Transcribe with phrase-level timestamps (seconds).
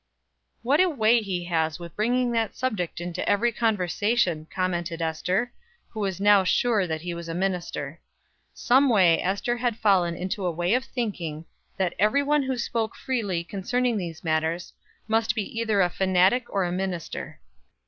[0.63, 5.53] "What a way he has of bringing that subject into every conversation," commented Ester,
[5.89, 8.01] who was now sure that he was a minister.
[8.51, 11.45] Someway Ester had fallen into a way of thinking
[11.77, 14.73] that every one who spoke freely concerning these matters
[15.07, 17.39] must be either a fanatic or a minister.